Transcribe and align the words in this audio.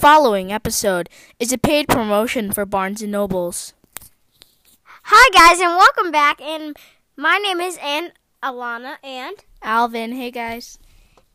following 0.00 0.50
episode 0.50 1.10
is 1.38 1.52
a 1.52 1.58
paid 1.58 1.86
promotion 1.86 2.50
for 2.52 2.64
Barnes 2.64 3.02
& 3.02 3.06
Nobles. 3.06 3.74
Hi 5.02 5.28
guys 5.34 5.60
and 5.60 5.76
welcome 5.76 6.10
back 6.10 6.40
and 6.40 6.74
my 7.18 7.36
name 7.36 7.60
is 7.60 7.76
Ann 7.82 8.12
Alana 8.42 8.94
and 9.04 9.36
Alvin, 9.62 10.12
hey 10.12 10.30
guys. 10.30 10.78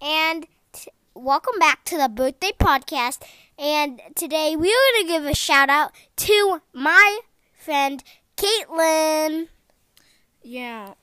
and 0.01 0.47
t- 0.73 0.89
welcome 1.13 1.59
back 1.59 1.85
to 1.85 1.95
the 1.95 2.09
birthday 2.09 2.53
podcast 2.59 3.21
and 3.59 4.01
today 4.15 4.55
we're 4.55 4.63
going 4.63 5.05
to 5.05 5.07
give 5.07 5.25
a 5.25 5.35
shout 5.35 5.69
out 5.69 5.91
to 6.15 6.59
my 6.73 7.19
friend 7.53 8.03
Katelynn. 8.35 9.49
Yeah. 10.41 10.95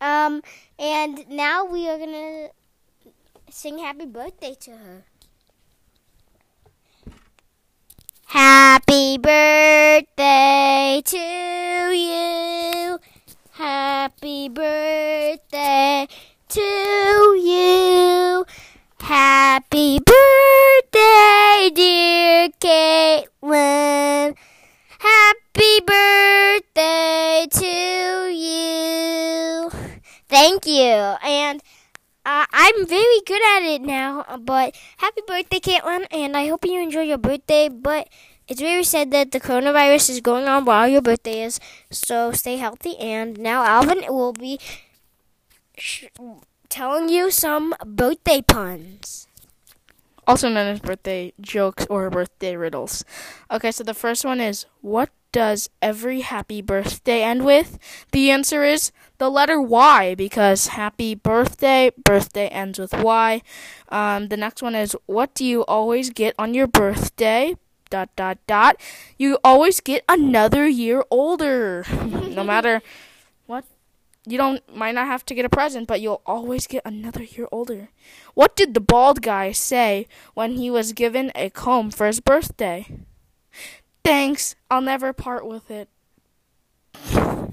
Um 0.00 0.40
and 0.78 1.28
now 1.28 1.62
we 1.62 1.90
are 1.90 1.98
going 1.98 2.12
to 2.12 3.52
sing 3.52 3.80
happy 3.80 4.06
birthday 4.06 4.54
to 4.60 4.70
her. 4.70 5.04
Happy 8.80 9.18
birthday 9.18 11.02
to 11.04 11.18
you. 11.92 12.98
Happy 13.52 14.48
birthday 14.48 16.08
to 16.48 16.60
you. 17.36 18.46
Happy 19.00 20.00
birthday, 20.00 21.70
dear 21.74 22.48
Katelynn. 22.58 24.34
Happy 24.98 25.80
birthday 25.84 27.46
to 27.50 28.30
you. 28.32 29.70
Thank 30.30 30.66
you. 30.66 31.16
And 31.20 31.60
uh, 32.24 32.46
I'm 32.50 32.86
very 32.86 33.20
good 33.26 33.42
at 33.56 33.62
it 33.62 33.82
now, 33.82 34.24
but 34.40 34.74
happy 34.96 35.20
birthday, 35.26 35.60
Katelynn, 35.60 36.06
and 36.10 36.34
I 36.34 36.48
hope 36.48 36.64
you 36.64 36.80
enjoy 36.80 37.02
your 37.02 37.18
birthday. 37.18 37.68
But 37.68 38.08
it's 38.50 38.60
very 38.60 38.82
sad 38.82 39.12
that 39.12 39.30
the 39.30 39.38
coronavirus 39.38 40.10
is 40.10 40.20
going 40.20 40.48
on 40.48 40.64
while 40.64 40.88
your 40.88 41.00
birthday 41.00 41.44
is, 41.44 41.60
so 41.88 42.32
stay 42.32 42.56
healthy. 42.56 42.98
And 42.98 43.38
now 43.38 43.62
Alvin 43.62 44.02
will 44.08 44.32
be 44.32 44.58
sh- 45.78 46.06
telling 46.68 47.08
you 47.08 47.30
some 47.30 47.74
birthday 47.86 48.42
puns. 48.42 49.28
Also 50.26 50.48
known 50.48 50.66
as 50.66 50.80
birthday 50.80 51.32
jokes 51.40 51.86
or 51.88 52.10
birthday 52.10 52.56
riddles. 52.56 53.04
Okay, 53.50 53.70
so 53.70 53.84
the 53.84 53.94
first 53.94 54.24
one 54.24 54.40
is 54.40 54.66
what 54.80 55.10
does 55.30 55.70
every 55.80 56.22
happy 56.22 56.60
birthday 56.60 57.22
end 57.22 57.44
with? 57.44 57.78
The 58.10 58.32
answer 58.32 58.64
is 58.64 58.90
the 59.18 59.30
letter 59.30 59.60
Y 59.60 60.16
because 60.16 60.74
happy 60.74 61.14
birthday, 61.14 61.92
birthday 62.04 62.48
ends 62.48 62.80
with 62.80 62.94
Y. 62.94 63.42
Um, 63.90 64.26
the 64.26 64.36
next 64.36 64.60
one 64.60 64.74
is 64.74 64.96
what 65.06 65.34
do 65.34 65.44
you 65.44 65.64
always 65.66 66.10
get 66.10 66.34
on 66.36 66.52
your 66.52 66.66
birthday? 66.66 67.54
Dot 67.90 68.08
dot 68.16 68.38
dot. 68.46 68.80
You 69.18 69.38
always 69.42 69.80
get 69.80 70.04
another 70.08 70.66
year 70.66 71.04
older. 71.10 71.84
no 71.90 72.44
matter 72.44 72.82
what 73.46 73.64
you 74.26 74.38
don't 74.38 74.62
might 74.74 74.94
not 74.94 75.06
have 75.06 75.24
to 75.26 75.34
get 75.34 75.44
a 75.44 75.48
present, 75.48 75.88
but 75.88 76.00
you'll 76.00 76.22
always 76.24 76.66
get 76.66 76.82
another 76.84 77.24
year 77.24 77.48
older. 77.50 77.88
What 78.34 78.54
did 78.54 78.74
the 78.74 78.80
bald 78.80 79.22
guy 79.22 79.50
say 79.52 80.06
when 80.34 80.52
he 80.56 80.70
was 80.70 80.92
given 80.92 81.32
a 81.34 81.50
comb 81.50 81.90
for 81.90 82.06
his 82.06 82.20
birthday? 82.20 82.86
Thanks, 84.04 84.54
I'll 84.70 84.80
never 84.80 85.12
part 85.12 85.46
with 85.46 85.70
it. 85.70 85.88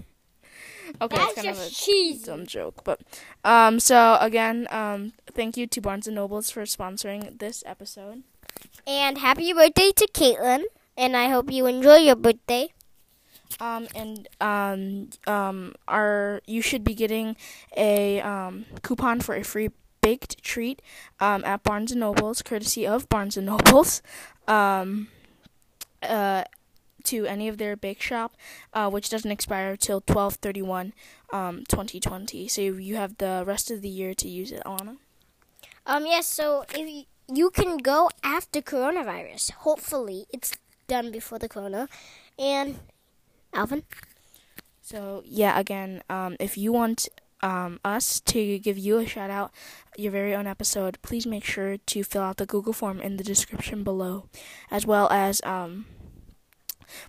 Okay, 1.00 1.16
That's 1.16 1.34
it's 1.34 1.42
kind 1.42 1.48
of 1.50 1.60
a 1.60 1.70
cheesy. 1.70 2.26
dumb 2.26 2.48
joke, 2.48 2.84
but 2.84 3.02
um, 3.44 3.80
so 3.80 4.18
again, 4.20 4.68
um, 4.72 5.14
thank 5.32 5.56
you 5.56 5.68
to 5.68 5.82
Barnes 5.82 6.08
and 6.08 6.16
Nobles 6.16 6.50
for 6.50 6.64
sponsoring 6.64 7.38
this 7.38 7.62
episode. 7.68 8.24
And 8.88 9.18
happy 9.18 9.52
birthday 9.52 9.92
to 9.92 10.08
Katelynn, 10.14 10.64
and 10.96 11.18
I 11.18 11.28
hope 11.28 11.52
you 11.52 11.66
enjoy 11.66 11.98
your 11.98 12.16
birthday. 12.16 12.74
Um, 13.60 13.88
and 13.94 14.28
um, 14.40 15.10
um, 15.28 15.76
our 15.88 16.42
you 16.48 16.62
should 16.62 16.84
be 16.84 16.96
getting 16.96 17.36
a 17.76 18.22
um, 18.22 18.66
coupon 18.84 19.20
for 19.20 19.36
a 19.36 19.44
free 19.44 19.72
baked 20.02 20.42
treat 20.42 20.82
um, 21.20 21.44
at 21.44 21.64
Barnes 21.64 21.92
and 21.92 22.00
Nobles, 22.00 22.42
courtesy 22.42 22.88
of 22.88 23.10
Barnes 23.10 23.38
and 23.38 23.46
Nobles. 23.48 24.02
Um, 24.48 25.10
uh, 26.02 26.46
to 27.04 27.26
any 27.26 27.50
of 27.50 27.58
their 27.58 27.76
bake 27.76 28.02
shop, 28.02 28.38
uh, 28.74 28.90
which 28.90 29.10
doesn't 29.10 29.30
expire 29.30 29.76
till 29.76 30.00
twelve 30.00 30.36
thirty 30.36 30.62
one, 30.62 30.94
um, 31.34 31.66
twenty 31.68 32.00
twenty. 32.00 32.48
So 32.48 32.62
you 32.62 32.96
have 32.96 33.18
the 33.18 33.44
rest 33.46 33.70
of 33.70 33.82
the 33.82 33.90
year 33.90 34.14
to 34.14 34.30
use 34.30 34.54
it, 34.54 34.64
Alana. 34.66 34.96
Um, 35.86 36.06
yes, 36.06 36.28
so 36.28 36.64
if 36.74 36.78
you, 36.78 37.04
you 37.34 37.50
can 37.50 37.78
go 37.78 38.10
after 38.24 38.62
coronavirus. 38.62 39.52
Hopefully, 39.68 40.26
it's 40.32 40.54
done 40.88 41.12
before 41.12 41.40
the 41.40 41.50
corona. 41.50 41.88
And 42.40 42.80
Alvin, 43.54 43.84
So 44.82 45.24
yeah, 45.26 45.60
again, 45.60 46.02
um, 46.10 46.38
if 46.40 46.58
you 46.58 46.72
want 46.72 47.10
um, 47.42 47.80
us 47.84 48.20
to 48.22 48.60
give 48.60 48.78
you 48.78 49.00
a 49.00 49.06
shout 49.06 49.30
out, 49.30 49.52
your 49.98 50.12
very 50.12 50.34
own 50.34 50.48
episode, 50.48 50.98
please 51.02 51.26
make 51.28 51.44
sure 51.44 51.78
to 51.78 52.04
fill 52.04 52.22
out 52.24 52.38
the 52.38 52.46
Google 52.46 52.74
form 52.74 53.02
in 53.02 53.18
the 53.18 53.24
description 53.24 53.84
below, 53.84 54.30
as 54.72 54.86
well 54.86 55.10
as 55.12 55.42
um, 55.44 55.86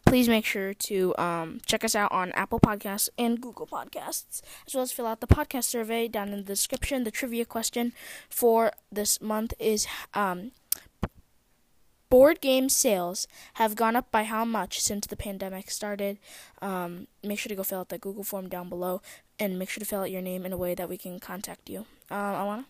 please 0.08 0.28
make 0.28 0.44
sure 0.44 0.72
to 0.72 1.14
um, 1.18 1.60
check 1.66 1.84
us 1.84 1.94
out 1.94 2.10
on 2.10 2.32
Apple 2.32 2.58
Podcasts 2.58 3.10
and 3.18 3.40
Google 3.40 3.66
Podcasts, 3.66 4.40
as 4.66 4.74
well 4.74 4.82
as 4.82 4.92
fill 4.92 5.06
out 5.06 5.20
the 5.20 5.26
podcast 5.26 5.64
survey 5.64 6.08
down 6.08 6.30
in 6.30 6.38
the 6.38 6.42
description. 6.42 7.04
The 7.04 7.10
trivia 7.10 7.44
question 7.44 7.92
for 8.30 8.72
this 8.90 9.20
month 9.20 9.52
is 9.58 9.86
um, 10.14 10.52
board 12.08 12.40
game 12.40 12.70
sales 12.70 13.28
have 13.54 13.76
gone 13.76 13.96
up 13.96 14.10
by 14.10 14.24
how 14.24 14.44
much 14.44 14.80
since 14.80 15.06
the 15.06 15.16
pandemic 15.16 15.70
started? 15.70 16.18
Um, 16.62 17.06
make 17.22 17.38
sure 17.38 17.50
to 17.50 17.56
go 17.56 17.62
fill 17.62 17.80
out 17.80 17.90
that 17.90 18.00
Google 18.00 18.24
form 18.24 18.48
down 18.48 18.70
below, 18.70 19.02
and 19.38 19.58
make 19.58 19.68
sure 19.68 19.80
to 19.80 19.86
fill 19.86 20.00
out 20.00 20.10
your 20.10 20.22
name 20.22 20.46
in 20.46 20.52
a 20.52 20.56
way 20.56 20.74
that 20.74 20.88
we 20.88 20.96
can 20.96 21.20
contact 21.20 21.68
you. 21.68 21.80
Um, 22.10 22.34
Alana? 22.34 22.64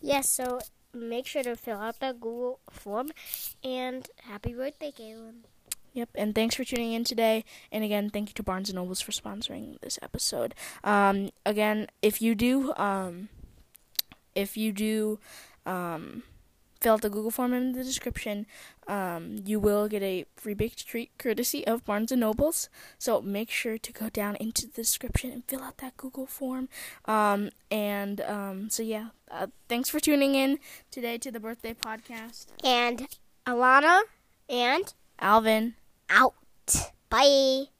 yes, 0.00 0.30
so 0.30 0.60
make 0.94 1.26
sure 1.26 1.42
to 1.42 1.56
fill 1.56 1.78
out 1.78 2.00
that 2.00 2.20
Google 2.20 2.60
form. 2.70 3.10
And 3.62 4.08
happy 4.22 4.54
birthday, 4.54 4.90
Katelynn. 4.90 5.44
Yep, 5.94 6.10
and 6.16 6.34
thanks 6.34 6.56
for 6.56 6.64
tuning 6.64 6.92
in 6.92 7.04
today. 7.04 7.44
And 7.70 7.84
again, 7.84 8.10
thank 8.10 8.28
you 8.28 8.34
to 8.34 8.42
Barnes 8.42 8.68
and 8.68 8.76
Nobles 8.76 9.00
for 9.00 9.12
sponsoring 9.12 9.80
this 9.80 9.98
episode. 10.02 10.54
Um, 10.82 11.30
again, 11.46 11.86
if 12.02 12.20
you 12.20 12.34
do, 12.34 12.74
um, 12.74 13.28
if 14.34 14.56
you 14.56 14.72
do, 14.72 15.20
um, 15.64 16.24
fill 16.80 16.94
out 16.94 17.02
the 17.02 17.08
Google 17.08 17.30
form 17.30 17.54
in 17.54 17.72
the 17.72 17.84
description, 17.84 18.44
um, 18.88 19.36
you 19.46 19.60
will 19.60 19.88
get 19.88 20.02
a 20.02 20.26
free 20.36 20.52
baked 20.52 20.84
treat 20.84 21.10
courtesy 21.16 21.64
of 21.64 21.84
Barnes 21.84 22.10
and 22.10 22.20
Nobles. 22.20 22.68
So 22.98 23.22
make 23.22 23.50
sure 23.50 23.78
to 23.78 23.92
go 23.92 24.08
down 24.08 24.34
into 24.36 24.66
the 24.66 24.72
description 24.72 25.30
and 25.30 25.44
fill 25.44 25.62
out 25.62 25.78
that 25.78 25.96
Google 25.96 26.26
form. 26.26 26.68
Um, 27.04 27.50
and 27.70 28.20
um, 28.22 28.68
so 28.68 28.82
yeah, 28.82 29.10
uh, 29.30 29.46
thanks 29.68 29.88
for 29.88 30.00
tuning 30.00 30.34
in 30.34 30.58
today 30.90 31.18
to 31.18 31.30
the 31.30 31.40
birthday 31.40 31.72
podcast. 31.72 32.46
And 32.64 33.06
Alana 33.46 34.02
and 34.48 34.92
Alvin. 35.20 35.74
Out. 36.10 36.34
Bye. 37.10 37.73